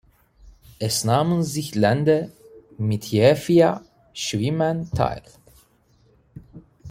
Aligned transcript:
Es 0.79 1.03
nahmen 1.03 1.43
sich 1.43 1.75
Länder 1.75 2.29
mit 2.79 3.05
je 3.05 3.35
vier 3.35 3.83
Schwimmern 4.15 4.89
teil. 4.89 5.21